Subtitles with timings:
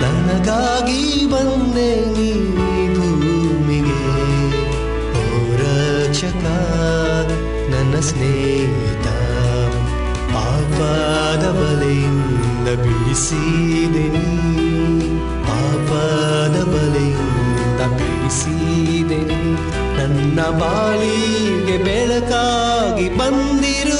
[0.00, 2.32] ನನಗಾಗಿ ಬಂದೆ ನೀ
[2.94, 4.06] ಭೂಮಿಗೆ.
[5.56, 6.44] ರಕ್ಷಕ,
[7.70, 9.06] ನನ್ನ ಸ್ನೇಹಿತ,
[10.32, 14.46] ಪಾಪದ ಬಲೆಯಿಂದ ಬಿಡಿಸಿದೆ ನೀ.
[15.42, 19.54] ಪಾಪದ ಬಲೆಯಿಂದ ಬಿಡಿಸಿದೆ ನೀ.
[19.98, 23.95] ನನ್ನ ಬಾಳಿಗೆ ಬೆಳಕಾಗಿ ಬಂದಿರುವೆ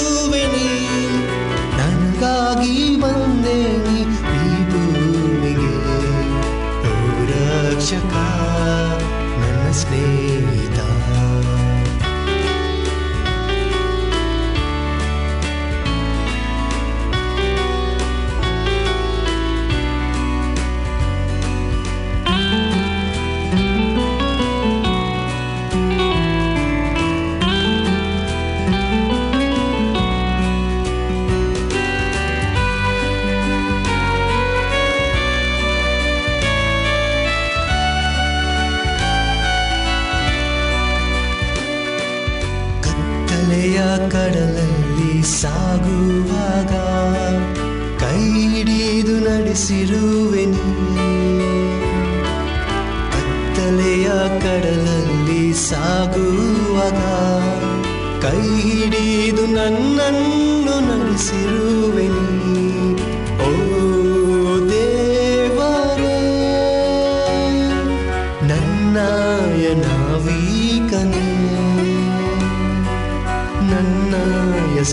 [7.96, 8.14] ರಕ್ಷಕ
[9.40, 9.66] ನನ್ನ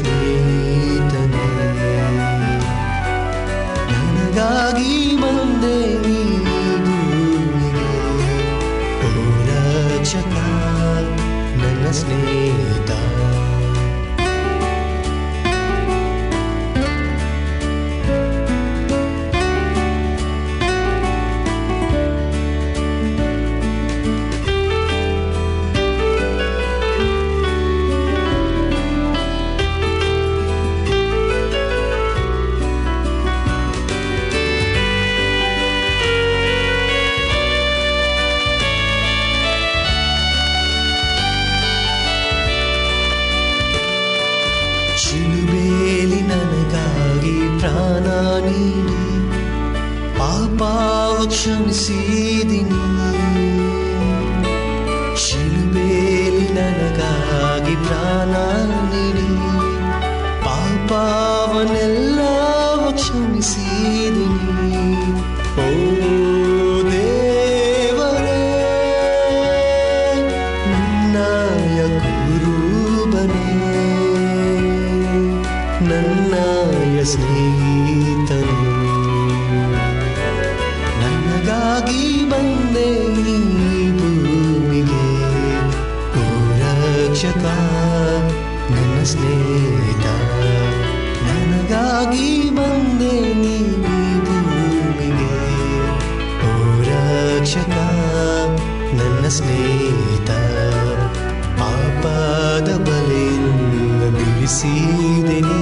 [0.03, 0.32] me.
[45.02, 48.06] ಶಿಲುಬೇಲಿ ನನಗಾಗಿ ಪ್ರಾಣ
[48.46, 49.00] ನೀಡಿ
[50.18, 52.82] ಪಾಪಾವ ಕ್ಷಮಿಸಿದಿನಿ
[99.03, 100.29] ನನ್ನ ಸ್ನೇಹಿತ,
[101.59, 105.61] ಪಾಪದ ಬಲೆಯಿಂದ ಬಿಡಿಸಿದೆನಿ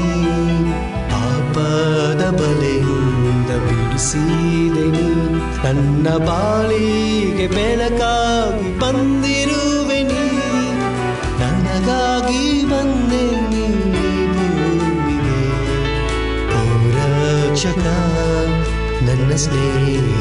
[1.10, 5.08] ಪಾಪದ ಬಲೆಯಿಂದ ಬಿಡಿಸಿದೆನಿ
[5.64, 10.26] ನನ್ನ ಬಾಳಿಗೆ ಬೆಳಕಾಗಿ ಬಂದಿರುವೆನಿ
[11.40, 13.24] ನನಗಾಗಿ ಬಂದೆ
[14.34, 15.40] ಭೂಮಿಗೆ
[16.54, 16.64] ಓ
[19.06, 20.21] ನನ್ನ ಸ್ನೇಹಿತ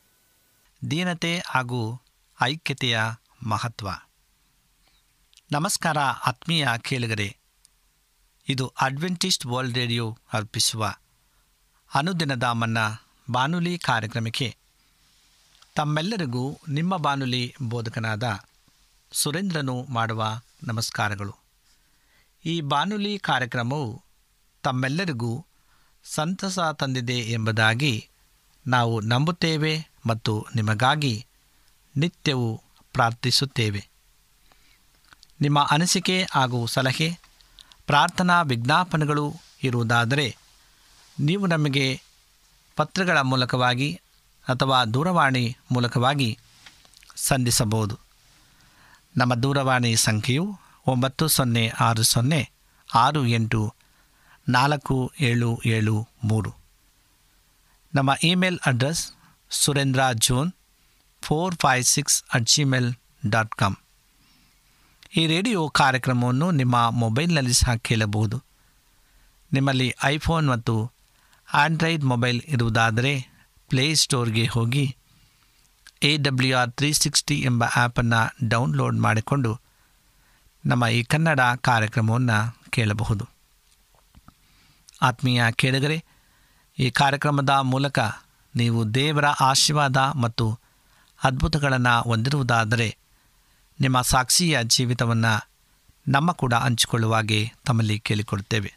[0.89, 2.01] ದೀನತೆ ಹಾಗೂ
[2.41, 2.99] ಐಕ್ಯತೆಯ
[3.47, 3.89] ಮಹತ್ವ.
[5.51, 7.37] ನಮಸ್ಕಾರ ಆತ್ಮೀಯ ಕೇಳುಗರೆ.
[8.49, 10.95] ಇದು ಅಡ್ವೆಂಟಿಸ್ಟ್ ವರ್ಲ್ಡ್ ರೇಡಿಯೋ ಅರ್ಪಿಸುವ
[11.93, 12.77] ಅನುದಿನದ ಮನ್ನ
[13.31, 14.57] ಬಾನುಲಿ ಕಾರ್ಯಕ್ರಮಕ್ಕೆ
[15.75, 18.39] ತಮ್ಮೆಲ್ಲರಿಗೂ ನಿಮ್ಮ ಬಾನುಲಿ ಬೋಧಕನಾದ
[19.11, 21.35] ಸುರೇಂದ್ರನು ಮಾಡುವ ನಮಸ್ಕಾರಗಳು.
[22.45, 24.03] ಈ ಬಾನುಲಿ ಕಾರ್ಯಕ್ರಮವು
[24.63, 25.45] ತಮ್ಮೆಲ್ಲರಿಗೂ
[26.03, 28.07] ಸಂತಸ ತಂದಿದೆ ಎಂಬುದಾಗಿ
[28.67, 31.25] ನಾವು ನಂಬುತ್ತೇವೆ ಮತ್ತು ನಿಮಗಾಗಿ
[31.97, 32.61] ನಿತ್ಯವೂ
[32.93, 33.89] ಪ್ರಾರ್ಥಿಸುತ್ತೇವೆ.
[35.41, 37.19] ನಿಮ್ಮ ಅನಿಸಿಕೆ ಹಾಗೂ ಸಲಹೆ,
[37.85, 40.37] ಪ್ರಾರ್ಥನಾ ವಿಜ್ಞಾಪನೆಗಳು ಇರುವುದಾದರೆ
[41.19, 42.01] ನೀವು ನಮಗೆ
[42.75, 44.01] ಪತ್ರಗಳ ಮೂಲಕವಾಗಿ
[44.49, 46.39] ಅಥವಾ ದೂರವಾಣಿ ಮೂಲಕವಾಗಿ
[47.15, 47.99] ಸಂಧಿಸಬಹುದು.
[49.17, 52.51] ನಮ್ಮ ದೂರವಾಣಿ ಸಂಖ್ಯೆಯು ಒಂಬತ್ತು ಸೊನ್ನೆ ಆರು ಸೊನ್ನೆ
[52.95, 53.73] ಆರು ಎಂಟು
[54.49, 56.60] ನಾಲ್ಕು ಏಳು ಏಳು ಮೂರು.
[57.93, 59.13] ನಮ್ಮ email address
[59.49, 60.51] Surendra John
[61.21, 62.93] four five six at Gmail
[63.29, 63.75] dot com.
[65.17, 68.43] ಈ ರೇಡಿಯೋ ಕಾರ್ಯಕ್ರಮವನ್ನು ನಿಮ್ಮ ಮೊಬೈಲ್ನಲ್ಲಿ ಸಹ ಕೇಳಬಹುದು.
[69.53, 70.91] ನಿಮ್ಮಲ್ಲಿ ಐಫೋನ್ ಮತ್ತು
[71.53, 73.13] ಆಂಡ್ರಾಯ್ಡ್ ಮೊಬೈಲ್ ಇರುವುದಾದರೆ
[73.69, 74.97] ಪ್ಲೇಸ್ಟೋರ್ಗೆ ಹೋಗಿ
[76.03, 79.59] A W R three sixty ಎಂಬ ಆ್ಯಪನ್ನು ಡೌನ್ಲೋಡ್ ಮಾಡಿಕೊಂಡು
[80.65, 83.25] ನಮ್ಮ ಈ ಕನ್ನಡ ಕಾರ್ಯಕ್ರಮವನ್ನು ಕೇಳಬಹುದು.
[85.01, 86.05] ಆತ್ಮೀಯ ಕೇಳಿದರೆ
[86.79, 87.99] ಈ ಕಾರ್ಯಕ್ರಮದ ಮೂಲಕ
[88.55, 90.59] ನೀವು ದೇವರ ಆಶೀರ್ವಾದ ಮತ್ತು
[91.23, 92.97] ಅದ್ಭುತಗಳನ್ನು ಹೊಂದಿರುವುದಾದರೆ
[93.79, 95.49] ನಿಮ್ಮ ಸಾಕ್ಷಿಯ ಜೀವಿತವನ್ನು
[96.07, 98.73] ನಮ್ಮ ಕೂಡ ಹಂಚಿಕೊಳ್ಳುವಾಗೆ ತಮ್ಮಲ್ಲಿ ಕೇಳಿಕೊಡುತ್ತೇವೆ.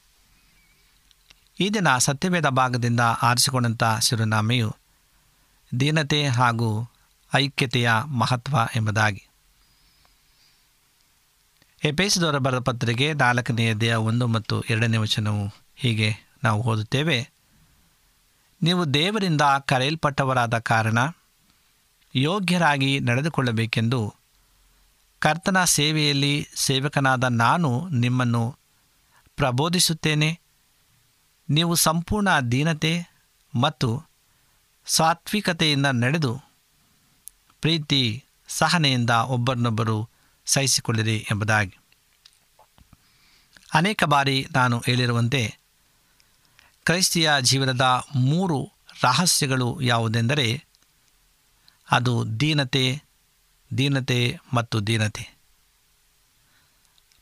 [1.60, 4.76] ಈ ದಿನ ಸತ್ಯವೇದ ಭಾಗದಿಂದ ಆರಿಸಿಕೊಂಡಂಥ ಶಿರುನಾಮೆಯು
[5.80, 6.90] ದೀನತೆ ಹಾಗೂ
[7.34, 9.26] ಐಕ್ಯತೆಯ ಮಹತ್ವ ಎಂಬುದಾಗಿ.
[11.84, 17.33] ಎಪೇಸದವರ ಬರೆದ ಪತ್ರಿಕೆ ನಾಲ್ಕನೆಯ ದೇಹ ಒಂದು ಮತ್ತು ಎರಡನೇ ವಚನವು ಹೀಗೆ ನಾವು ಓದುತ್ತೇವೆ.
[18.64, 20.98] ನೀವು ದೇವರಿಂದ ಕರೆಯಲ್ಪಟ್ಟವರಾದ ಕಾರಣ
[22.14, 24.14] ಯೋಗ್ಯರಾಗಿ ನಡೆದುಕೊಳ್ಳಬೇಕೆಂದು
[25.18, 28.56] ಕರ್ತನ ಸೇವೆಯಲ್ಲಿ ಸೇವಕನಾದ ನಾನು ನಿಮ್ಮನ್ನು
[29.36, 30.40] ಪ್ರಬೋಧಿಸುತ್ತೇನೆ.
[31.50, 33.06] ನೀವು ಸಂಪೂರ್ಣ ದೀನತೆ
[33.60, 34.02] ಮತ್ತು
[34.86, 36.40] ಸಾತ್ವಿಕತೆಯಿಂದ ನಡೆದು
[37.60, 40.08] ಪ್ರೀತಿ ಸಹನೆಯಿಂದ ಒಬ್ಬರನ್ನೊಬ್ಬರು
[40.46, 41.78] ಸಹಿಸಿಕೊಳ್ಳಿರಿ ಎಂಬುದಾಗಿ.
[43.74, 45.63] ಅನೇಕ ಬಾರಿ ನಾನು ಹೇಳಿರುವಂತೆ
[46.84, 48.72] ಕ್ರೈಸ್ತಿಯ ಜೀವನದ ಮೂರು
[49.02, 50.64] ರಹಸ್ಯಗಳು ಯಾವುದೆಂದರೆ
[51.90, 53.02] ಅದು ದೀನತೆ
[53.78, 55.24] ದೀನತೆ ಮತ್ತು ದೀನತೆ.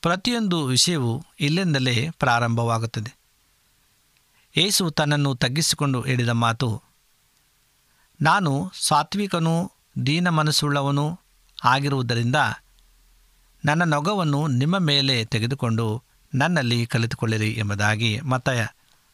[0.03, 3.13] ಪ್ರತಿಯೊಂದು ವಿಷಯವು ಇಲ್ಲಿಂದಲೇ ಪ್ರಾರಂಭವಾಗುತ್ತದೆ.
[4.57, 6.83] ಏಸು ತನ್ನನ್ನು ತಗ್ಗಿಸಿಕೊಂಡು ಹೇಳಿದ ಮಾತು,
[8.21, 9.73] ನಾನು ಸಾತ್ವಿಕನೂ
[10.07, 11.21] ದೀನ ಮನಸ್ಸುಳ್ಳವನೂ
[11.65, 12.37] ಆಗಿರುವುದರಿಂದ
[13.65, 16.03] ನನ್ನ ನೊಗವನ್ನು ನಿಮ್ಮ ಮೇಲೆ ತೆಗೆದುಕೊಂಡು
[16.35, 18.49] ನನ್ನಲ್ಲಿ ಕಲಿತುಕೊಳ್ಳಿರಿ ಎಂಬುದಾಗಿ ಮತ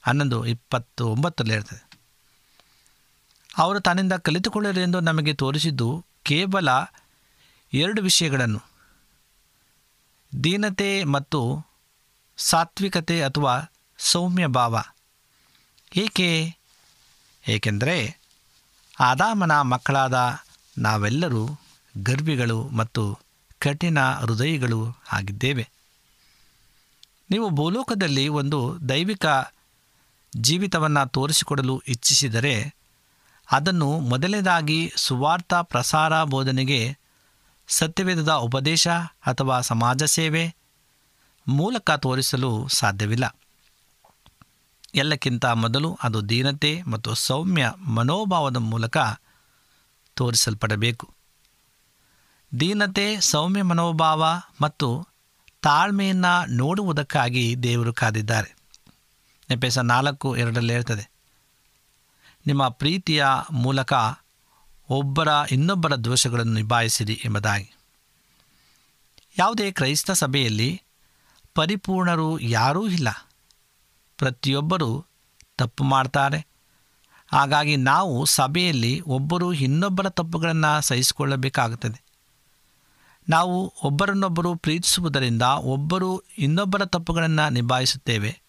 [0.09, 1.89] ಹನ್ನೊಂದು, ಇಪ್ಪತ್ತು, ಒಂಬತ್ತರಲ್ಲಿ ಇರ್ತದೆ
[3.59, 6.69] ಅವರು ತನ್ನಿಂದ ಕಲಿತುಕೊಳ್ಳಲಿ ಎಂದು ನಮಗೆ ತೋರಿಸಿದ್ದು ಕೇವಲ
[7.73, 8.63] ಎರಡು ವಿಷಯಗಳನ್ನು.
[10.45, 11.67] ದೀನತೆ ಮತ್ತು
[12.37, 14.83] ಸಾತ್ವಿಕತೆ ಅಥವಾ ಸೌಮ್ಯ ಭಾವ.
[15.97, 16.57] ಏಕೆ?
[17.49, 18.19] ಏಕೆಂದರೆ
[19.01, 20.39] ಆದಾಮನ ಮಕ್ಕಳಾದ
[20.79, 21.49] ನಾವೆಲ್ಲರೂ
[22.03, 23.19] ಗರ್ವಿಗಳು ಮತ್ತು
[23.59, 25.69] ಕಠಿಣ ಹೃದಯಗಳು ಆಗಿದ್ದೇವೆ.
[27.31, 29.27] ನೀವು ಭೂಲೋಕದಲ್ಲಿ ಒಂದು ದೈವಿಕ
[30.37, 32.75] ಜೀವಿತವನ್ನು ತೋರಿಸಿಕೊಡಲು ಇಚ್ಛಿಸಿದರೆ
[33.53, 36.99] ಅದನ್ನು ಮೊದಲನೇದಾಗಿ ಸುವಾರ್ಥ ಪ್ರಸಾರ ಬೋಧನೆಗೆ
[37.69, 38.89] ಸತ್ಯವೇದದ ಉಪದೇಶ
[39.27, 40.55] ಅಥವಾ ಸಮಾಜ ಸೇವೆ
[41.49, 43.37] ಮೂಲಕ ತೋರಿಸಲು ಸಾಧ್ಯವಿಲ್ಲ.
[44.95, 48.97] ಎಲ್ಲಕ್ಕಿಂತ ಮೊದಲು ಅದು ದೀನತೆ ಮತ್ತು ಸೌಮ್ಯ ಮನೋಭಾವದ ಮೂಲಕ
[50.15, 51.15] ತೋರಿಸಲ್ಪಡಬೇಕು.
[52.61, 54.25] ದೀನತೆ, ಸೌಮ್ಯ ಮನೋಭಾವ
[54.61, 55.09] ಮತ್ತು
[55.63, 58.58] ತಾಳ್ಮೆಯನ್ನು ನೋಡುವುದಕ್ಕಾಗಿ ದೇವರು ಕಾದಿದ್ದಾರೆ.
[59.51, 61.11] ಎಪೆಸ ನಾಲ್ಕು ಎರಡರಲ್ಲಿ ಇರ್ತದೆ.
[62.47, 63.93] ನಿಮ್ಮ ಪ್ರೀತಿಯ ಮೂಲಕ
[64.91, 67.75] ಒಬ್ಬರ ಇನ್ನೊಬ್ಬರ ದೋಷಗಳನ್ನು ನಿಭಾಯಿಸಿರಿ ಎಂಬುದಾಗಿ.
[69.39, 70.83] ಯಾವುದೇ ಕ್ರೈಸ್ತ ಸಭೆಯಲ್ಲಿ
[71.55, 73.29] ಪರಿಪೂರ್ಣರು ಯಾರೂ ಇಲ್ಲ.
[74.19, 75.07] ಪ್ರತಿಯೊಬ್ಬರೂ
[75.57, 76.47] ತಪ್ಪು ಮಾಡ್ತಾರೆ.
[77.33, 82.03] ಹಾಗಾಗಿ ನಾವು ಸಭೆಯಲ್ಲಿ ಒಬ್ಬರು ಇನ್ನೊಬ್ಬರ ತಪ್ಪುಗಳನ್ನು ಸಹಿಸಿಕೊಳ್ಳಬೇಕಾಗುತ್ತದೆ.
[83.29, 88.43] ನಾವು ಒಬ್ಬರನ್ನೊಬ್ಬರು ಪ್ರೀತಿಸುವುದರಿಂದ ಒಬ್ಬರು ಇನ್ನೊಬ್ಬರ ತಪ್ಪುಗಳನ್ನು ನಿಭಾಯಿಸುತ್ತೇವೆ.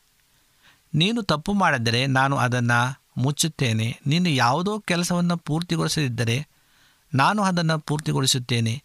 [0.93, 2.79] ನೀನು ತಪ್ಪು ಮಾಡಿದರೆ ನಾನು ಅದನ್ನು
[3.17, 3.99] ಮುಚ್ಚುತ್ತೇನೆ.
[4.07, 6.47] ನೀನು ಯಾವುದೋ ಕೆಲಸವನ್ನು ಪೂರ್ತಿಗೊಳಿಸದಿದ್ದರೆ
[7.13, 8.83] ನಾನು ಅದನ್ನು ಪೂರ್ತಿಗೊಳಿಸುತ್ತೇನೆ.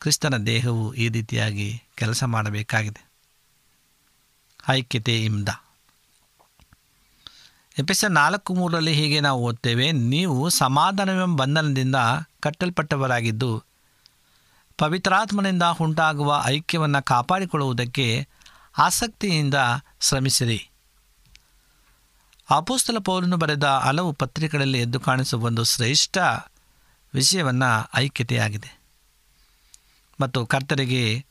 [0.00, 3.02] ಕ್ರಿಸ್ತನ ದೇಹವು ಈ ರೀತಿಯಾಗಿ ಕೆಲಸ ಮಾಡಬೇಕಾಗಿದೆ.
[4.70, 5.48] ಐಕ್ಯತೆ ಇಂದ
[7.78, 11.96] ಎಪಿಸ ನಾಲ್ಕು ಮೂರರಲ್ಲಿ ಹೀಗೆ ನಾವು ಓದ್ತೇವೆ, ನೀವು ಸಮಾಧಾನವೆಂಬ ಬಂಧನದಿಂದ
[12.40, 13.62] ಕಟ್ಟಲ್ಪಟ್ಟವರಾಗಿದ್ದು,
[14.78, 18.28] ಪವಿತ್ರಾತ್ಮನಿಂದ ಉಂಟಾಗುವ ಐಕ್ಯವನ್ನು ಕಾಪಾಡಿಕೊಳ್ಳುವುದಕ್ಕೆ
[18.78, 19.54] ಆಸಕ್ತಿಯಿಂದ
[20.00, 20.60] ಶ್ರಮಿಸಿರಿ.
[22.50, 26.18] ಅಪೋಸ್ತಲ ಪೌಲನು ಬರೆದ ಹಲವು ಪತ್ರಿಕೆಗಳಲ್ಲಿ ಎದ್ದು ಕಾಣಿಸುವ ಒಂದು ಶ್ರೇಷ್ಠ
[27.14, 28.80] ವಿಷಯವನ್ನು ಐಕ್ಯತೆಯಾಗಿದೆ.
[30.20, 31.26] ಮತ್ತು ಕರ್ತರಿಗೆ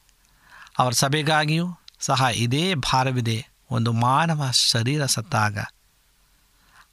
[0.79, 5.57] ಅವರ ಸಭೆಗಾಗಿಯೂ ಸಹ ಇದೇ ಭಾರವಿದೆ, ಒಂದು ಮಾನವ ಶರೀರ ಸತ್ತಾಗ.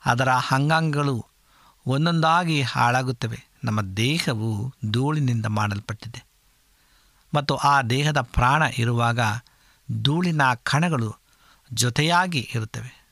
[0.05, 1.27] ಅದರ ಅಂಗಾಂಗಗಳು
[1.87, 6.25] ಒಂದೊಂದಾಗಿ ಹಾಳಾಗುತ್ತವೆ, ನಮ್ಮ ದೇಹವು ಧೂಳಿನಿಂದ ಮಾಡಲ್ಪಟ್ಟಿದೆ.
[7.35, 9.19] ಮತ್ತು ಆ ದೇಹದ ಪ್ರಾಣ ಇರುವಾಗ
[10.03, 11.17] ಧೂಳಿನ ಕಣಗಳು
[11.73, 13.04] ಜೊತೆಯಾಗಿ ಇರುತ್ತವೆ.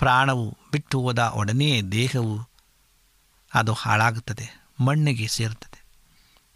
[0.00, 2.48] ಪ್ರಾಣವು ಬಿಟ್ಟು ಹೋದ ಒಡನೆಯೇ ದೇಹವು
[3.54, 5.84] ಅದು ಹಾಳಾಗುತ್ತದೆ, ಮಣ್ಣಿಗೆ ಸೇರುತ್ತದೆ.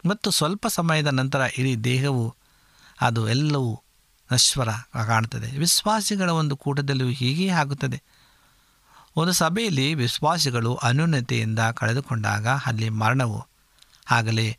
[0.07, 2.35] ಮತ್ತು ಸ್ವಲ್ಪ ಸಮಯದ ನಂತರ ಇಡೀ ದೇಹವು
[3.01, 3.81] ಅದು ಎಲ್ಲವೂ
[4.31, 4.69] ನಶ್ವರ
[5.05, 5.57] ಕಾಣುತ್ತದೆ.
[5.57, 8.03] ವಿಶ್ವಾಸಿಗಳ ಒಂದು ಕೂಟದಲ್ಲೂ ಹೀಗೇ ಆಗುತ್ತದೆ.
[9.15, 13.47] ಒಂದು ಸಭೆಯಲ್ಲಿ ವಿಶ್ವಾಸಿಗಳು ಅನ್ಯೂನ್ಯತೆಯಿಂದ ಕಳೆದುಕೊಂಡಾಗ ಅಲ್ಲಿ ಮರಣವು
[14.11, 14.57] ಆಗಲೇ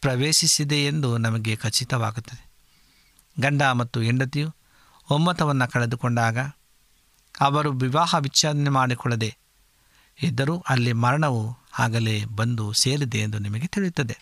[0.00, 2.50] ಪ್ರವೇಶಿಸಿದೆ ಎಂದು ನಮಗೆ ಖಚಿತವಾಗುತ್ತದೆ.
[3.40, 4.54] ಗಂಡ ಮತ್ತು ಹೆಂಡತಿಯು
[5.10, 6.38] ಒಮ್ಮತವನ್ನು ಕಳೆದುಕೊಂಡಾಗ
[7.40, 9.36] ಅವರು ವಿವಾಹ ವಿಚ್ಛೇದನೆ ಮಾಡಿಕೊಳ್ಳದೆ
[10.22, 14.18] ಇದ್ದರೂ ಅಲ್ಲಿ ಮರಣವು ಆಗಲೇ ಬಂದು ಸೇರಿದೆ ಎಂದು ನಿಮಗೆ ತಿಳಿಯುತ್ತದೆ.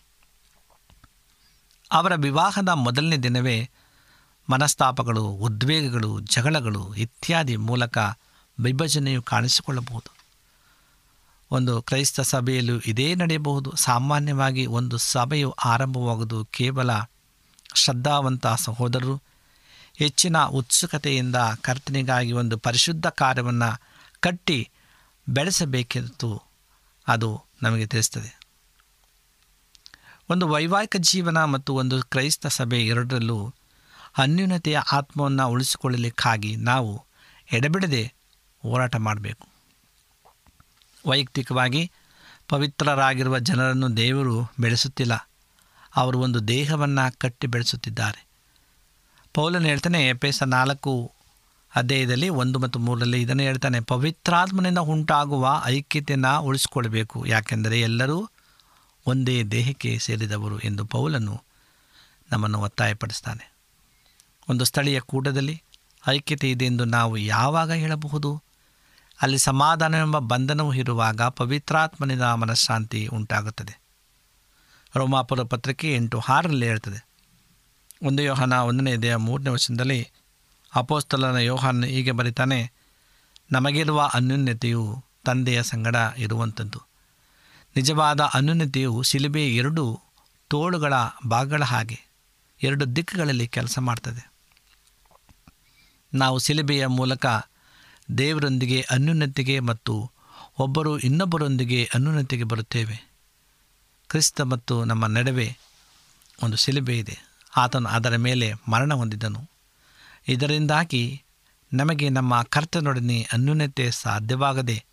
[1.92, 3.70] ಅವರ ವಿವಾಹದ ಮೊದಲನೇ ದಿನವೇ
[4.50, 7.98] ಮನಸ್ತಾಪಗಳು, ಉದ್ವೇಗಗಳು, ಜಗಳಗಳು ಇತ್ಯಾದಿ ಮೂಲಕ
[8.60, 10.14] ವಿಭಜನೆಯು ಕಾಣಿಸಿಕೊಳ್ಳಬಹುದು.
[11.50, 13.76] ಒಂದು ಕ್ರೈಸ್ತ ಸಭೆಯಲ್ಲೂ ಇದೇ ನಡೆಯಬಹುದು.
[13.76, 16.90] ಸಾಮಾನ್ಯವಾಗಿ ಒಂದು ಸಭೆಯು ಆರಂಭವಾಗುವುದು ಕೇವಲ
[17.74, 19.22] ಶ್ರದ್ಧಾವಂತ ಸಹೋದರರು
[19.98, 23.80] ಹೆಚ್ಚಿನ ಉತ್ಸುಕತೆಯಿಂದ ಕರ್ತನಿಗಾಗಿ ಒಂದು ಪರಿಶುದ್ಧ ಕಾರ್ಯವನ್ನು
[24.20, 24.70] ಕಟ್ಟಿ
[25.28, 26.42] ಬೆಳೆಸಬೇಕೆಂದು
[27.08, 28.40] ಅದು ನಮಗೆ ತಿಳಿಸ್ತದೆ.
[30.30, 33.54] ಒಂದು ವೈವಾಹಿಕ ಜೀವನ ಮತ್ತು ಒಂದು ಕ್ರೈಸ್ತ ಸಭೆ ಎರಡರಲ್ಲೂ
[34.18, 37.04] ಅನ್ಯೂನತೆಯ ಆತ್ಮವನ್ನು ಉಳಿಸಿಕೊಳ್ಳಲಿಕ್ಕಾಗಿ ನಾವು
[37.52, 38.14] ಎಡೆಬಿಡದೆ
[38.62, 39.48] ಹೋರಾಟ ಮಾಡಬೇಕು.
[41.06, 41.90] ವೈಯಕ್ತಿಕವಾಗಿ
[42.48, 45.30] ಪವಿತ್ರರಾಗಿರುವ ಜನರನ್ನು ದೇವರು ಬೆಳೆಸುತ್ತಿಲ್ಲ.
[45.96, 48.33] ಅವರು ಒಂದು ದೇಹವನ್ನು ಕಟ್ಟಿ ಬೆಳೆಸುತ್ತಿದ್ದಾರೆ.
[49.34, 51.12] ಪೌಲನು ಹೇಳ್ತಾನೆ ಎಪೇಸ ನಾಲ್ಕು
[51.76, 57.26] ಅಧ್ಯಾಯದಲ್ಲಿ ಒಂದು ಮತ್ತು ಮೂರರಲ್ಲಿ ಇದನ್ನು ಹೇಳ್ತಾನೆ, ಪವಿತ್ರಾತ್ಮನಿಂದ ಉಂಟಾಗುವ ಐಕ್ಯತೆಯನ್ನು ಉಳಿಸ್ಕೊಳ್ಬೇಕು.
[57.26, 58.30] ಯಾಕೆಂದರೆ ಎಲ್ಲರೂ
[59.06, 61.42] ಒಂದೇ ದೇಹಕ್ಕೆ ಸೇರಿದವರು ಎಂದು ಪೌಲನು
[62.32, 63.52] ನಮ್ಮನ್ನು ಒತ್ತಾಯಪಡಿಸ್ತಾನೆ.
[64.50, 65.62] ಒಂದು ಸ್ಥಳೀಯ ಕೂಟದಲ್ಲಿ
[66.08, 68.42] ಐಕ್ಯತೆ ಇದೆ ಎಂದು ನಾವು ಯಾವಾಗ ಹೇಳಬಹುದು?
[69.22, 73.80] ಅಲ್ಲಿ ಸಮಾಧಾನವೆಂಬ ಬಂಧನವು ಇರುವಾಗ ಪವಿತ್ರಾತ್ಮನಿಂದ ಮನಃಶಾಂತಿ ಉಂಟಾಗುತ್ತದೆ.
[74.96, 77.13] ರೋಮಾಪುರ ಪತ್ರಿಕೆ ಎಂಟು ಆರರಲ್ಲಿ ಹೇಳ್ತದೆ
[78.04, 80.08] ಒಂದು ಯೋಹನ ಒಂದನೇ ದೇಹ ಮೂರನೇ ವಚನದಲ್ಲಿ
[80.74, 82.72] ಅಪೋಸ್ತಲನ ಯೋಹಾನ್ ಹೀಗೆ ಬರೀತಾನೆ,
[83.52, 86.80] ನಮಗಿರುವ ಅನ್ಯೂನ್ಯತೆಯು ತಂದೆಯ ಸಂಗಡ ಇರುವಂಥದ್ದು
[87.76, 90.00] ನಿಜವಾದ ಅನ್ಯೂನ್ಯತೆಯು ಶಿಲುಬೆ ಎರಡು
[90.48, 90.92] ತೋಳುಗಳ
[91.26, 91.98] ಭಾಗಗಳ ಹಾಗೆ,
[92.62, 94.30] ಎರಡು ದಿಕ್ಕುಗಳಲ್ಲಿ ಕೆಲಸ ಮಾಡ್ತದೆ.
[96.14, 97.26] ನಾವು ಶಿಲುಬೆಯ ಮೂಲಕ
[98.18, 100.10] ದೇವರೊಂದಿಗೆ ಅನ್ಯೂನ್ಯತೆಗೆ ಮತ್ತು
[100.58, 102.96] ಒಬ್ಬರು ಇನ್ನೊಬ್ಬರೊಂದಿಗೆ ಅನ್ಯೂನ್ಯತೆಗೆ ಬರುತ್ತೇವೆ.
[104.08, 105.58] ಕ್ರಿಸ್ತ ಮತ್ತು ನಮ್ಮ ನಡುವೆ
[106.42, 107.33] ಒಂದು ಶಿಲುಬೆ ಇದೆ.
[107.56, 109.48] ಆತನು ಅದರ ಮೇಲೆ ಮರಣ ಹೊಂದಿದನು.
[110.28, 111.22] ಇದರಿಂದಾಗಿ
[111.72, 114.84] ನಮಗೆ ನಮ್ಮ ಕರ್ತನೊಡನೆ ಅನ್ಯೂನ್ಯತೆ ಸಾಧ್ಯವಾಗದೆ,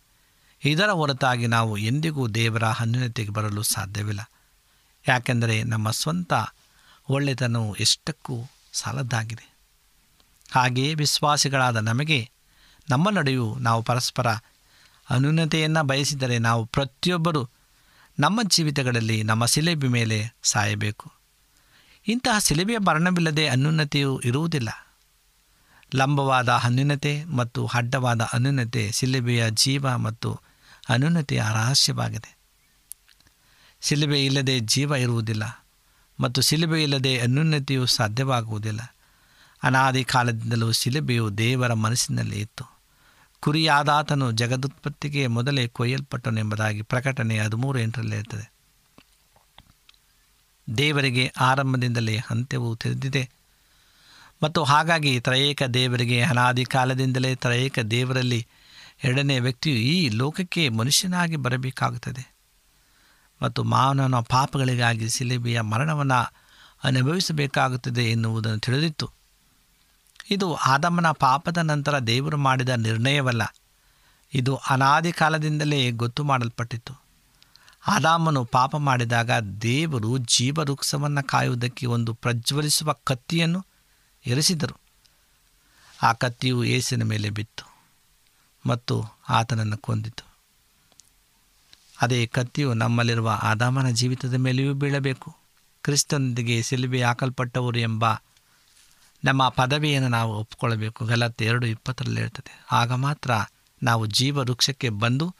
[0.64, 4.30] ಇದರ ಹೊರತಾಗಿ ನಾವು ಎಂದಿಗೂ ದೇವರ ಅನ್ಯೂನ್ಯತೆಗೆ ಬರಲು ಸಾಧ್ಯವಿಲ್ಲ.
[5.08, 6.32] ಯಾಕೆಂದರೆ ನಮ್ಮ ಸ್ವಂತ
[7.08, 8.36] ಒಳ್ಳೆತನವು ಎಷ್ಟಕ್ಕೂ
[8.72, 9.46] ಸಾಲದ್ದಾಗಿದೆ.
[10.52, 12.30] ಹಾಗೆಯೇ ವಿಶ್ವಾಸಿಗಳಾದ ನಮಗೆ,
[12.90, 14.28] ನಮ್ಮ ನಡೆಯು ನಾವು ಪರಸ್ಪರ
[15.10, 17.50] ಅನ್ಯೂನ್ಯತೆಯನ್ನು ಬಯಸಿದರೆ ನಾವು ಪ್ರತಿಯೊಬ್ಬರೂ
[18.18, 21.21] ನಮ್ಮ ಜೀವಿತಗಳಲ್ಲಿ ನಮ್ಮ ಸಿಲೆಬಿ ಮೇಲೆ ಸಾಯಬೇಕು.
[22.08, 24.68] ಇಂತಹ ಸಿಲುಬೆಯ ಮರಣವಿಲ್ಲದೆ ಅನ್ಯೂನತೆಯು ಇರುವುದಿಲ್ಲ.
[25.94, 30.40] ಲಂಬವಾದ ಅನ್ಯೂನತೆ ಮತ್ತು ಅಡ್ಡವಾದ ಅನ್ಯೂನತೆ ಸಿಲುಬೆಯ ಜೀವ ಮತ್ತು
[30.88, 32.38] ಅನ್ಯೂನತೆಯ ರಹಸ್ಯವಾಗಿದೆ.
[33.80, 35.66] ಸಿಲುಬೆ ಇಲ್ಲದೆ ಜೀವ ಇರುವುದಿಲ್ಲ
[36.20, 38.94] ಮತ್ತು ಸಿಲುಬೆ ಇಲ್ಲದೆ ಅನ್ಯೂನತೆಯು ಸಾಧ್ಯವಾಗುವುದಿಲ್ಲ.
[39.62, 42.78] ಅನಾದಿ ಕಾಲದಿಂದಲೂ ಸಿಲುಬೆಯು ದೇವರ ಮನಸ್ಸಿನಲ್ಲಿ ಇತ್ತು.
[43.40, 48.52] ಕುರಿಯಾದಾತನು ಜಗದುತ್ಪತ್ತಿಗೆ ಮೊದಲೇ ಕೊಯ್ಯಲ್ಪಟ್ಟನೆಂಬುದಾಗಿ ಪ್ರಕಟಣೆ ಹದಿಮೂರು ಎಂಟರಲ್ಲಿ ಇರ್ತದೆ
[50.78, 53.30] ದೇವರಿಗೆ ಆರಂಭದಿಂದಲೇ ಅಂತ್ಯವು ತಿಳಿದಿದೆ.
[54.42, 58.46] ಮತ್ತು ಹಾಗಾಗಿ ತ್ರಯೇಕ ದೇವರಿಗೆ ಅನಾದಿ ಕಾಲದಿಂದಲೇ ತ್ರಯೇಕ ದೇವರಲ್ಲಿ
[59.04, 62.34] ಎರಡನೇ ವ್ಯಕ್ತಿಯು ಈ ಲೋಕಕ್ಕೆ ಮನುಷ್ಯನಾಗಿ ಬರಬೇಕಾಗುತ್ತದೆ.
[63.42, 66.32] ಮತ್ತು ಮಾನವನ ಪಾಪಗಳಿಗಾಗಿ ಸಿಲಿಬಿಯ ಮರಣವನ್ನು
[66.84, 69.10] ಅನುಭವಿಸಬೇಕಾಗುತ್ತದೆ ಎನ್ನುವುದನ್ನು ತಿಳಿದಿತ್ತು.
[70.30, 73.56] ಇದು ಆದಮನ ಪಾಪದ ನಂತರ ದೇವರು ಮಾಡಿದ ನಿರ್ಣಯವಲ್ಲ.
[74.34, 77.01] ಇದು ಅನಾದಿ ಕಾಲದಿಂದಲೇ ಗೊತ್ತು ಮಾಡಲ್ಪಟ್ಟಿತ್ತು.
[77.86, 79.30] ಆದಾಮನು ಪಾಪ ಮಾಡಿದಾಗ
[79.62, 83.66] ದೇವರು ಜೀವವೃಕ್ಷವನ್ನು ಕಾಯುವುದಕ್ಕೆ ಒಂದು ಪ್ರಜ್ವಲಿಸುವ ಕತ್ತಿಯನ್ನು
[84.26, 84.76] ಇರಿಸಿದರು
[86.02, 87.64] ಆ ಕತ್ತಿಯು ಏಸಿನ ಮೇಲೆ ಬಿತ್ತು
[88.66, 88.94] ಮತ್ತು
[89.28, 90.24] ಆತನನ್ನು ಕೊಂದಿತು.
[92.00, 95.36] ಅದೇ ಕತ್ತಿಯು ನಮ್ಮಲ್ಲಿರುವ ಆದಾಮನ ಜೀವಿತದ ಮೇಲೆಯೂ ಬೀಳಬೇಕು.
[95.84, 98.04] ಕ್ರಿಸ್ತನೊಂದಿಗೆ ಸಿಲುಬೆ ಹಾಕಲ್ಪಟ್ಟವರು ಎಂಬ
[99.24, 101.04] ನಮ್ಮ ಪದವಿಯನ್ನು ನಾವು ಒಪ್ಪಿಕೊಳ್ಳಬೇಕು.
[101.04, 103.30] ಗಲತ್ತೆ ಎರಡು ಇಪ್ಪತ್ತರಲ್ಲಿ ಹೇಳ್ತದೆ, ಆಗ ಮಾತ್ರ
[103.82, 105.34] ನಾವು ಜೀವ ವೃಕ್ಷಕ್ಕೆ ಬಂದು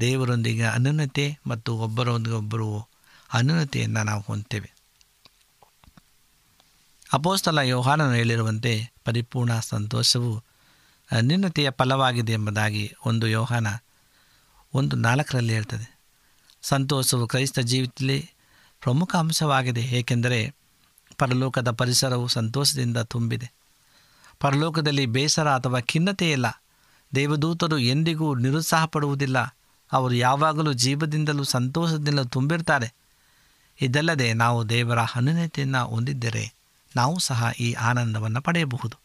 [0.00, 2.88] ದೇವರೊಂದಿಗೆ ಅನನ್ಯತೆ ಮತ್ತು ಒಬ್ಬರೊಂದಿಗೊಬ್ಬರು
[3.32, 4.72] ಅನನ್ಯತೆಯನ್ನು ನಾವು ಹೊಂದ್ತೇವೆ
[7.12, 10.44] ಅಪೋಸ್ತಲ ಯೋಹಾನನು ಹೇಳಿರುವಂತೆ ಪರಿಪೂರ್ಣ ಸಂತೋಷವು
[11.12, 13.66] ಅನ್ಯತೆಯ ಫಲವಾಗಿದೆ ಎಂಬುದಾಗಿ ಒಂದು ಯೋಹಾನ
[14.74, 15.98] ಒಂದು ನಾಲ್ಕರಲ್ಲಿ ಹೇಳ್ತದೆ.
[16.62, 18.30] ಸಂತೋಷವು ಕ್ರೈಸ್ತ ಜೀವಿತದಲ್ಲಿ
[18.80, 20.54] ಪ್ರಮುಖ ಅಂಶವಾಗಿದೆ, ಏಕೆಂದರೆ
[21.18, 23.52] ಪರಲೋಕದ ಪರಿಸರವು ಸಂತೋಷದಿಂದ ತುಂಬಿದೆ.
[24.40, 26.62] ಪರಲೋಕದಲ್ಲಿ ಬೇಸರ ಅಥವಾ ಖಿನ್ನತೆ ಇಲ್ಲ
[27.14, 28.86] ದೇವದೂತರು ಎಂದಿಗೂ ನಿರುತ್ಸಾಹ
[29.92, 32.94] ಅವರು ಯಾವಾಗಲೂ ಜೀವದಿಂದಲೂ ಸಂತೋಷದಿಂದಲೂ ತುಂಬಿರ್ತಾರೆ.
[33.80, 36.52] ಇದಲ್ಲದೆ ನಾವು ದೇವರ ಅನುನತೆಯನ್ನು ಹೊಂದಿದ್ದರೆ
[36.96, 38.96] ನಾವು ಸಹ ಈ ಆನಂದವನ್ನು ಪಡೆಯಬಹುದು.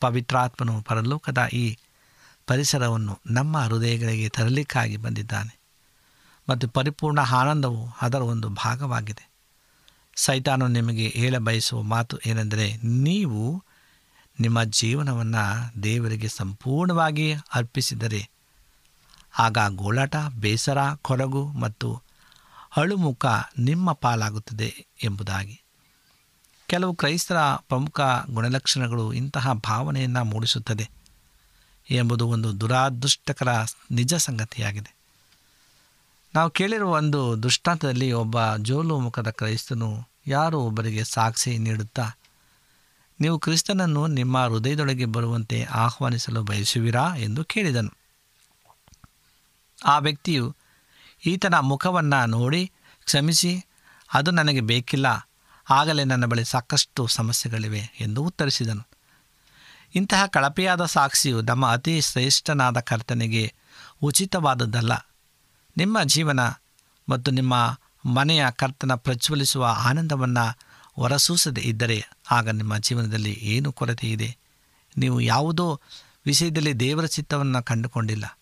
[0.00, 1.78] ಪವಿತ್ರಾತ್ಮನು ಪರಲೋಕದ ಈ
[2.46, 5.60] ಪರಿಸರವನ್ನು ನಮ್ಮ ಹೃದಯಗಳಿಗೆ ತರಲಿಕ್ಕಾಗಿ ಬಂದಿದ್ದಾನೆ.
[6.48, 9.30] ಮತ್ತು ಪರಿಪೂರ್ಣ ಆನಂದವು ಅದರ ಒಂದು ಭಾಗವಾಗಿದೆ.
[10.16, 13.64] ಸೈತಾನು ನಿಮಗೆ ಹೇಳ ಬಯಸುವ ಮಾತು ಏನೆಂದರೆ, ನೀವು
[14.40, 18.30] ನಿಮ್ಮ ಜೀವನವನ್ನು ದೇವರಿಗೆ ಸಂಪೂರ್ಣವಾಗಿ ಅರ್ಪಿಸಿದರೆ
[19.38, 22.02] ಆಗ ಗೋಳಾಟ, ಬೇಸರ, ಕೊರಗು ಮತ್ತು
[22.76, 23.26] ಅಳುಮುಖ
[23.58, 25.62] ನಿಮ್ಮ ಪಾಲಾಗುತ್ತದೆ ಎಂಬುದಾಗಿ.
[26.66, 30.90] ಕೆಲವು ಕ್ರೈಸ್ತರ ಪ್ರಮುಖ ಗುಣಲಕ್ಷಣಗಳು ಇಂತಹ ಭಾವನೆಯನ್ನು ಮೂಡಿಸುತ್ತದೆ
[31.90, 33.48] ಎಂಬುದು ಒಂದು ದುರಾದೃಷ್ಟಕರ
[33.90, 34.96] ನಿಜ ಸಂಗತಿಯಾಗಿದೆ.
[36.34, 42.10] ನಾವು ಕೇಳಿರುವ ಒಂದು ದೃಷ್ಟಾಂತದಲ್ಲಿ ಒಬ್ಬ ಜೋಲು ಮುಖದ ಕ್ರೈಸ್ತನು ಯಾರೋ ಒಬ್ಬರಿಗೆ ಸಾಕ್ಷಿ ನೀಡುತ್ತಾ?
[43.20, 47.99] ನೀವು ಕ್ರಿಸ್ತನನ್ನು ನಿಮ್ಮ ಹೃದಯದೊಳಗೆ ಬರುವಂತೆ ಆಹ್ವಾನಿಸಲು ಬಯಸುವಿರಾ ಎಂದು ಕೇಳಿದನು.
[49.84, 50.56] ಆ ವ್ಯಕ್ತಿಯು
[51.26, 52.72] ಈತನ ಮುಖವನ್ನು ನೋಡಿ
[53.04, 53.66] ಕ್ಷಮಿಸಿ,
[54.14, 55.28] ಅದು ನನಗೆ ಬೇಕಿಲ್ಲ,
[55.70, 58.86] ಆಗಲೇ ನನ್ನ ಬಳಿ ಸಾಕಷ್ಟು ಸಮಸ್ಯೆಗಳಿವೆ ಎಂದು ಉತ್ತರಿಸಿದನು.
[59.94, 63.54] ಇಂತಹ ಕಳಪೆಯಾದ ಸಾಕ್ಷಿಯು ನಮ್ಮ ಅತಿ ಶ್ರೇಷ್ಠನಾದ ಕರ್ತನಿಗೆ
[64.02, 64.92] ಉಚಿತವಾದದ್ದಲ್ಲ.
[65.76, 66.40] ನಿಮ್ಮ ಜೀವನ
[67.08, 70.58] ಮತ್ತು ನಿಮ್ಮ ಮನೆಯ ಕರ್ತನ ಪ್ರಜ್ವಲಿಸುವ ಆನಂದವನ್ನು
[70.96, 74.36] ಹೊರಸೂಸದೆ ಇದ್ದರೆ ಆಗ ನಿಮ್ಮ ಜೀವನದಲ್ಲಿ ಏನು ಕೊರತೆ ಇದೆ
[74.96, 75.80] ನೀವು ಯಾವುದೋ
[76.26, 78.38] ವಿಷಯದಲ್ಲಿ ದೇವರ ಚಿತ್ತವನ್ನು ಕಂಡುಕೊಂಡಿಲ್ಲ.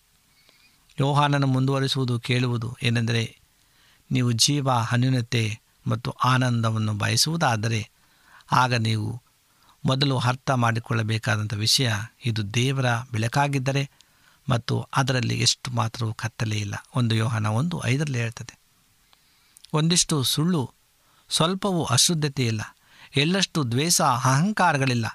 [0.99, 3.23] ಯೋಹಾನನ್ನು ಮುಂದುವರಿಸುವುದು ಕೇಳುವುದು ಏನೆಂದರೆ,
[4.11, 5.43] ನೀವು ಜೀವ ಅನ್ಯೂನ್ಯತೆ
[5.87, 7.81] ಮತ್ತು ಆನಂದವನ್ನು ಬಯಸುವುದಾದರೆ,
[8.51, 9.21] ಆಗ ನೀವು
[9.85, 11.89] ಮೊದಲು ಅರ್ಥ ಮಾಡಿಕೊಳ್ಳಬೇಕಾದಂಥ ವಿಷಯ
[12.25, 13.83] ಇದು ದೇವರ ಬೆಳಕಾಗಿದ್ದರೆ
[14.49, 16.75] ಮತ್ತು ಅದರಲ್ಲಿ ಎಷ್ಟು ಮಾತ್ರವೂ ಕತ್ತಲೇ ಇಲ್ಲ.
[16.95, 18.59] ಒಂದು ಯೋಹಾನ ಒಂದು ಐದರಲ್ಲಿ ಹೇಳ್ತದೆ,
[19.73, 20.61] ಒಂದಿಷ್ಟು ಸುಳ್ಳು
[21.29, 22.61] ಸ್ವಲ್ಪವೂ ಅಶುದ್ಧತೆ ಇಲ್ಲ
[23.17, 25.07] ಎಳ್ಳಷ್ಟು ದ್ವೇಷ ಅಹಂಕಾರಗಳಿಲ್ಲ.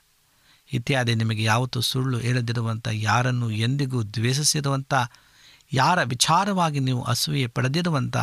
[0.72, 4.94] ಇತ್ಯಾದಿ ನಿಮಗೆ ಯಾವತ್ತೂ ಸುಳ್ಳು ಹೇಳದಿರುವಂಥ ಯಾರನ್ನು ಎಂದಿಗೂ ದ್ವೇಷಿಸಿರುವಂಥ
[5.72, 8.16] ಯಾರ ವಿಚಾರವಾಗಿ ನೀವು ಅಸೂಯೆ ಪಡೆದಿರುವಂಥ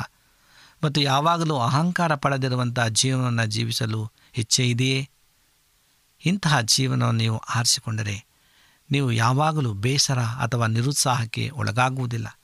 [0.84, 5.10] ಮತ್ತು ಯಾವಾಗಲೂ ಅಹಂಕಾರ ಪಡೆದಿರುವಂಥ ಜೀವನವನ್ನು ಜೀವಿಸಲು ಇಚ್ಛೆ ಇದೆಯೇ?
[6.26, 8.26] ಇಂತಹ ಜೀವನವನ್ನು ನೀವು ಆರಿಸಿಕೊಂಡರೆ
[8.92, 12.40] ನೀವು ಯಾವಾಗಲೂ ಬೇಸರ ಅಥವಾ ನಿರುತ್ಸಾಹಕ್ಕೆ ಒಳಗಾಗುವುದಿಲ್ಲ.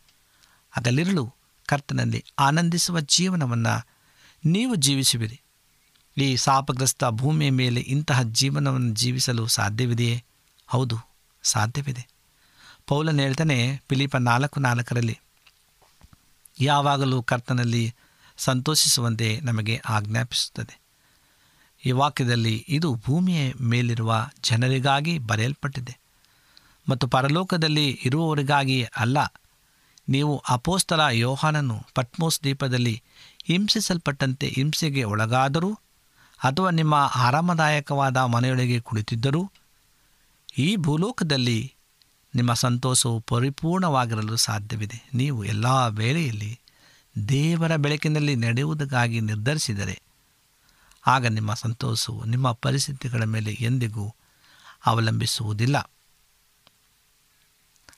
[0.76, 3.88] ಅದಲ್ಲಿರಲು ಕರ್ತನಲ್ಲಿ ಆನಂದಿಸುವ ಜೀವನವನ್ನು
[4.46, 5.42] ನೀವು ಜೀವಿಸುವಿರಿ.
[6.18, 10.24] ಈ ಶಾಪಗ್ರಸ್ತ ಭೂಮಿಯ ಮೇಲೆ ಇಂತಹ ಜೀವನವನ್ನು ಜೀವಿಸಲು ಸಾಧ್ಯವಿದೆಯೇ?
[10.68, 10.98] ಹೌದು,
[11.44, 12.08] ಸಾಧ್ಯವಿದೆ.
[12.88, 13.58] ಪೌಲನ್ ಹೇಳ್ತಾನೆ
[13.90, 15.20] ಫಿಲಿಪ ನಾಲ್ಕು ನಾಲ್ಕರಲ್ಲಿ,
[16.60, 17.84] ಯಾವಾಗಲೂ ಕರ್ತನಲ್ಲಿ
[18.38, 20.76] ಸಂತೋಷಿಸುವಂತೆ ನಮಗೆ ಆಜ್ಞಾಪಿಸುತ್ತದೆ.
[21.86, 25.94] ಈ ವಾಕ್ಯದಲ್ಲಿ ಇದು ಭೂಮಿಯ ಮೇಲಿರುವ ಜನರಿಗಾಗಿ ಬರೆಯಲ್ಪಟ್ಟಿದೆ.
[26.90, 29.18] ಮತ್ತು ಪರಲೋಕದಲ್ಲಿ ಇರುವವರಿಗಾಗಿ ಅಲ್ಲ,
[30.10, 32.96] ನೀವು ಅಪೋಸ್ತಲ ಯೋಹಾನನು ಪಟ್ಮೋಸ್ ದ್ವೀಪದಲ್ಲಿ
[33.46, 35.72] ಹಿಂಸಿಸಲ್ಪಟ್ಟಂತೆ ಹಿಂಸೆಗೆ ಒಳಗಾದರೂ,
[36.40, 39.52] ಅಥವಾ ನಿಮ್ಮ ಆರಾಮದಾಯಕವಾದ ಮನೆಯೊಳಗೆ ಕುಳಿತಿದ್ದರೂ,
[40.58, 41.74] ಈ ಭೂಲೋಕದಲ್ಲಿ
[42.38, 45.10] ನಿಮ್ಮ ಸಂತೋಷವು ಪರಿಪೂರ್ಣವಾಗಿರಲು ಸಾಧ್ಯವಿದೆ.
[45.14, 46.60] ನೀವು ಎಲ್ಲ ವೇಳೆಯಲ್ಲಿ
[47.30, 50.02] ದೇವರ ಬೆಳಕಿನಲ್ಲಿ ನಡೆಯುವುದಕ್ಕಾಗಿ ನಿರ್ಧರಿಸಿದರೆ,
[51.08, 54.16] ಆಗ ನಿಮ್ಮ ಸಂತೋಷವು ನಿಮ್ಮ ಪರಿಸ್ಥಿತಿಗಳ ಮೇಲೆ ಎಂದಿಗೂ
[54.86, 55.92] ಅವಲಂಬಿಸುವುದಿಲ್ಲ.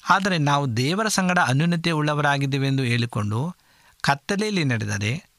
[0.09, 3.55] ಆದರೆ ನಾವು ದೇವರ ಸಂಗಡ ಅನ್ಯೂನ್ಯತೆ ಉಳ್ಳವರಾಗಿದ್ದೇವೆಂದು ಹೇಳಿಕೊಂಡು
[4.01, 5.29] ಕತ್ತಲೆಯಲ್ಲಿ ನಡೆದರೆ,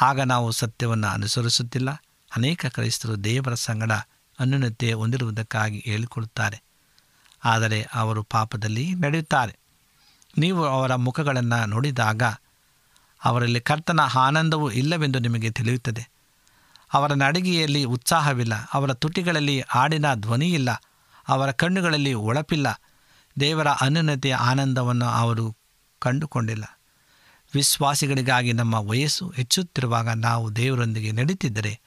[0.00, 1.90] ಆಗ ನಾವು ಸತ್ಯವನ್ನು ಅನುಸರಿಸುತ್ತಿಲ್ಲ.
[2.36, 3.92] ಅನೇಕ ಕ್ರೈಸ್ತರು ದೇವರ ಸಂಗಡ
[4.38, 6.63] ಅನ್ಯೂನ್ಯತೆ ಹೊಂದಿರುವುದಕ್ಕಾಗಿ ಹೇಳಿಕೊಳ್ಳುತ್ತಾರೆ
[7.44, 9.58] ಆದರೆ ಅವರು ಪಾಪದಲ್ಲಿ ನಡೆಯುತ್ತಾರೆ.
[10.38, 12.22] ನೀವು ಅವರ ಮುಖಗಳನ್ನು ನೋಡಿದಾಗ
[13.24, 16.10] ಅವರಲ್ಲಿ ಕರ್ತನ ಆನಂದವೂ ಇಲ್ಲವೆಂದು ನಿಮಗೆ ತಿಳಿಯುತ್ತದೆ.
[16.92, 20.82] ಅವರ ನಡಿಗೆಯಲ್ಲಿ ಉತ್ಸಾಹವಿಲ್ಲ, ಅವರ ತುಟಿಗಳಲ್ಲಿ ಹಾಡಿನ ಧ್ವನಿಯಿಲ್ಲ
[21.28, 22.80] ಅವರ ಕಣ್ಣುಗಳಲ್ಲಿ ಒಳಪಿಲ್ಲ,
[23.40, 25.56] ದೇವರ ಅನ್ಯೂನತೆಯ ಆನಂದವನ್ನು ಅವರು
[25.98, 26.80] ಕಂಡುಕೊಂಡಿಲ್ಲ.
[27.54, 31.80] ವಿಶ್ವಾಸಿಗಳಿಗಾಗಿ ನಮ್ಮ ವಯಸ್ಸು ಹೆಚ್ಚುತ್ತಿರುವಾಗ ನಾವು ದೇವರೊಂದಿಗೆ ನಡೀತಿದ್ದರೆ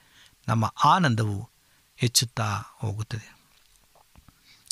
[0.48, 1.50] ನಮ್ಮ ಆನಂದವು
[1.96, 3.37] ಹೆಚ್ಚುತ್ತಾ ಹೋಗುತ್ತದೆ.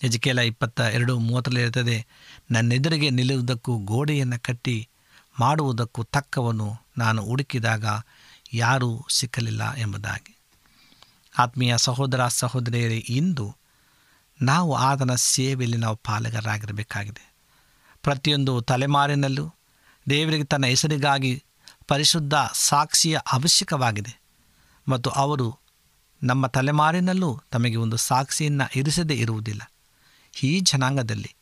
[0.02, 2.06] ಎಜಕೇಲ ಇಪ್ಪತ್ತ ಎರಡು ಮೂವತ್ತರಲ್ಲಿ ಇರ್ತದೆ
[2.50, 4.88] ನನ್ನೆದುರಿಗೆ ನಿಲ್ಲುವುದಕ್ಕೂ ಗೋಡೆಯನ್ನು ಕಟ್ಟಿ
[5.40, 7.84] ಮಾಡುವುದಕ್ಕೂ ತಕ್ಕವನ್ನು ನಾನು ಹುಡುಕಿದಾಗ
[8.52, 10.36] ಯಾರೂ ಸಿಕ್ಕಲಿಲ್ಲ ಎಂಬುದಾಗಿ.
[11.38, 13.56] ಆತ್ಮೀಯ ಸಹೋದರ ಸಹೋದರಿಯರೇ, ಇಂದು
[14.42, 17.34] ನಾವು ಆತನ ಸೇವೆಯಲ್ಲಿ ನಾವು ಪಾಲುಗಾರರಾಗಿರಬೇಕಾಗಿದೆ.
[18.02, 19.54] ಪ್ರತಿಯೊಂದು ತಲೆಮಾರಿನಲ್ಲೂ
[20.10, 21.44] ದೇವರಿಗೆ ತನ್ನ ಹೆಸರಿಗಾಗಿ
[21.88, 24.20] ಪರಿಶುದ್ಧ ಸಾಕ್ಷಿಯ ಅವಶ್ಯಕವಾಗಿದೆ
[24.88, 25.58] ಮತ್ತು ಅವರು
[26.22, 29.72] ನಮ್ಮ ತಲೆಮಾರಿನಲ್ಲೂ ತಮಗೆ ಒಂದು ಸಾಕ್ಷಿಯನ್ನು ಇರಿಸದೇ ಇರುವುದಿಲ್ಲ.
[30.42, 31.34] ಈ ಜನಾಂಗದಲ್ಲಿ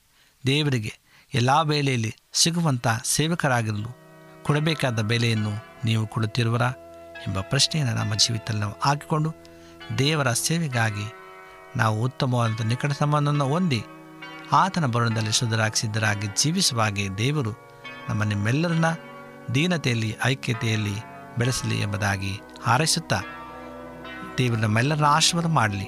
[0.46, 0.92] ದೇವರಿಗೆ
[1.34, 3.96] ಎಲ್ಲ ವೇಳೆಯಲ್ಲಿ ಸಿಗುವಂಥ ಸೇವಕರಾಗಿರಲು
[4.42, 5.50] ಕೊಡಬೇಕಾದ ಬೆಲೆಯನ್ನು
[5.84, 6.72] ನೀವು ಕೊಡುತ್ತಿರುವರಾ
[7.28, 9.34] ಎಂಬ ಪ್ರಶ್ನೆಯನ್ನು ನಮ್ಮ ಜೀವಿತದಲ್ಲಿ ನಾವು ಹಾಕಿಕೊಂಡು
[9.98, 11.12] ದೇವರ ಸೇವೆಗಾಗಿ
[11.76, 13.82] ನಾವು ಉತ್ತಮವಾದಂಥ ನಿಕಟ ಸಂಬಂಧವನ್ನು ಹೊಂದಿ
[14.52, 17.52] ಆತನ ಬರುಣದಲ್ಲಿ ಶುದ್ಧರಾಗಿ, ಸಿದ್ಧರಾಗಿ ಜೀವಿಸುವಾಗೆ ದೇವರು
[18.08, 18.84] ನಮ್ಮ ನಿಮ್ಮೆಲ್ಲರನ್ನ
[19.54, 20.94] ದೀನತೆಯಲ್ಲಿ, ಐಕ್ಯತೆಯಲ್ಲಿ
[21.38, 23.20] ಬೆಳೆಸಲಿ ಎಂಬುದಾಗಿ ಹಾರೈಸುತ್ತಾ
[24.38, 25.84] ದೇವರು ನಮ್ಮೆಲ್ಲರನ್ನ ಆಶೀರ್ವಾದ ಮಾಡಲಿ.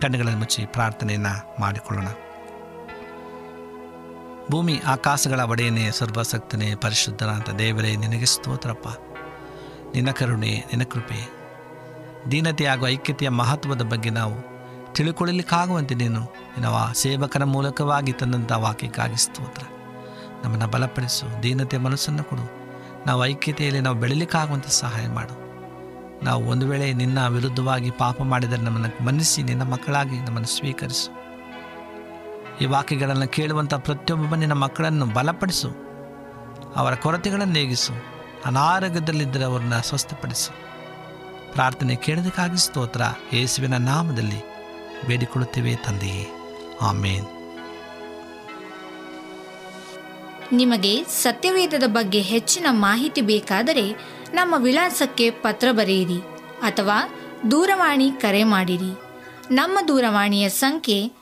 [0.00, 2.06] ಕಣ್ಣುಗಳನ್ನು ಮುಚ್ಚಿ ಪ್ರಾರ್ಥನೆಯನ್ನು ಮಾಡಿಕೊಳ್ಳೋಣ.
[4.52, 8.88] ಭೂಮಿ ಆಕಾಶಗಳ ಒಡೆಯನೇ ಸರ್ವಸಕ್ತನೇ ಪರಿಶುದ್ಧನಾದ ದೇವರೇ, ನಿನಗೆ ಸ್ತೋತ್ರಪ್ಪ.
[9.94, 11.32] ನಿನ್ನ ಕರುಣೆ, ನಿನ್ನ ಕೃಪೆ.
[12.30, 14.34] ದೀನತೆ ಹಾಗೂ ಐಕ್ಯತೆಯ ಮಹತ್ವದ ಬಗ್ಗೆ ನಾವು
[14.94, 19.62] ತಿಳ್ಕೊಳ್ಳಲಿಕ್ಕಾಗುವಂತೆ ನೀನು ನಿನ್ನ ಸೇವಕರ ಮೂಲಕವಾಗಿ ತಂದಂಥ ವಾಕ್ಯಕ್ಕಾಗಿ ಸ್ತೋತ್ರ.
[20.44, 22.50] ನಮ್ಮನ್ನು ಬಲಪಡಿಸು ದೀನತೆ ಮನಸ್ಸನ್ನು ಕೊಡು.
[23.06, 25.34] ನಾವು ಐಕ್ಯತೆಯಲ್ಲಿ ನಾವು ಬೆಳಿಲಿಕ್ಕಾಗುವಂತೆ ಸಹಾಯ ಮಾಡು.
[26.24, 31.21] ನಾವು ಒಂದು ವೇಳೆ ನಿನ್ನ ವಿರುದ್ಧವಾಗಿ ಪಾಪ ಮಾಡಿದರೆ ನಮ್ಮನ್ನು ಮನ್ನಿಸಿ, ನಿನ್ನ ಮಕ್ಕಳಾಗಿ ನಮ್ಮನ್ನು ಸ್ವೀಕರಿಸು.
[32.62, 35.68] ಈ ವಾಕ್ಯಗಳನ್ನು ಕೇಳುವಂಥ ಪ್ರತಿಯೊಬ್ಬ ನಿನ್ನ ಮಕ್ಕಳನ್ನು ಬಲಪಡಿಸು.
[36.76, 37.92] ಅವರ ಕೊರತೆಗಳನ್ನು ನೀಗಿಸು.
[38.44, 40.50] ಅನಾರೋಗ್ಯದಲ್ಲಿದ್ದರೆ ಅವರನ್ನು ಸ್ವಸ್ಥಪಡಿಸು.
[41.52, 43.00] ಪ್ರಾರ್ಥನೆ ಕೇಳೋದಕ್ಕಾಗಿ ಸ್ತೋತ್ರ.
[43.32, 44.40] ಯೇಸುವಿನ ನಾಮದಲ್ಲಿ
[45.06, 46.26] ಬೇಡಿಕೊಳ್ಳುತ್ತೇವೆ ತಂದೆಯೇ.
[46.80, 47.26] ಆಮೇನ್.
[50.52, 53.92] ನಿಮಗೆ ಸತ್ಯವೇದದ ಬಗ್ಗೆ ಹೆಚ್ಚಿನ ಮಾಹಿತಿ ಬೇಕಾದರೆ
[54.32, 56.18] ನಮ್ಮ ವಿಳಾಸಕ್ಕೆ ಪತ್ರ ಬರೆಯಿರಿ
[56.62, 56.98] ಅಥವಾ
[57.50, 58.92] ದೂರವಾಣಿ ಕರೆ ಮಾಡಿರಿ.
[59.50, 61.21] ನಮ್ಮ ದೂರವಾಣಿಯ ಸಂಖ್ಯೆ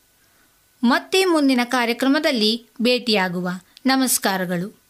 [0.83, 3.49] ಮತ್ತೆ ಮುಂದಿನ ಕಾರ್ಯಕ್ರಮದಲ್ಲಿ ಭೇಟಿಯಾಗುವ.
[3.85, 4.81] ನಮಸ್ಕಾರಗಳು.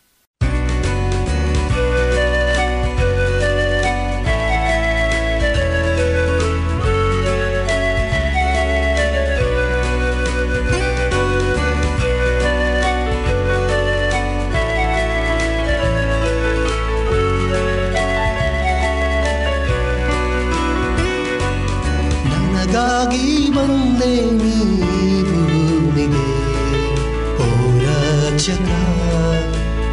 [23.52, 24.71] ಬಂದೆ ನೀ
[28.52, 28.72] ರಕ್ಷಕ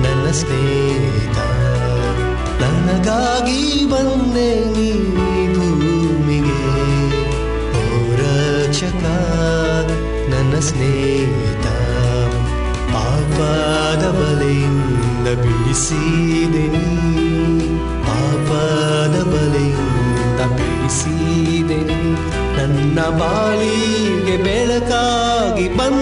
[0.05, 1.39] ನನ್ನ ಸ್ನೇಹಿತ,
[2.63, 3.61] ನನಗಾಗಿ
[3.93, 4.89] ಬಂದೆ ನೀ
[5.57, 6.57] ಭೂಮಿಗೆ
[7.81, 7.83] ಓ
[10.33, 11.67] ನನ್ನ ಸ್ನೇಹಿತ,
[12.93, 16.89] ಪಾಪದ ಬಲೆಯಿಂದ ಬಿಡಿಸಿದೆ ನೀ
[18.09, 22.01] ಪಾಪದ ಬಲೆಯಿಂದ ಬಿಡಿಸಿದೆ ನೀ.
[22.59, 25.98] ನನ್ನ ಬಾಳಿಗೆ ಬೆಳಕಾಗಿ ಬಂದಿರುವೆ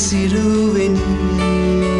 [0.00, 1.94] ನಡೆಸಿರುವೆ ನೀ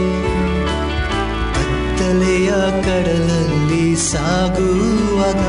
[1.57, 2.51] ಕತ್ತಲೆಯ
[2.85, 5.43] ಕಡಲಲ್ಲಿ ಸಾಗುವಾಗ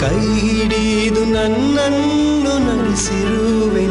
[0.00, 3.84] ಕೈ ಹಿಡಿದು ನನ್ನನ್ನು ನಡೆಸಿರುವೆ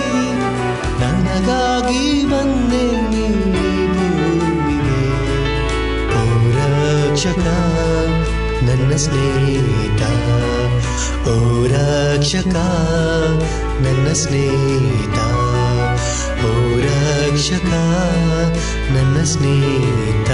[1.01, 3.29] ನನಗಾಗಿ ಬಂದೆ ನೀ
[3.93, 5.11] ಭೂಮಿಗೆ.
[8.67, 10.03] ನನ್ನ ಸ್ನೇಹಿತ.
[11.29, 12.57] ಓರಕ್ಷಕ
[13.81, 15.19] ನನ್ನ ಸ್ನೇಹಿತ.
[16.45, 17.73] ಓರಕ್ಷಕ
[18.93, 20.31] ನನ್ನ ಸ್ನೇಹಿತ.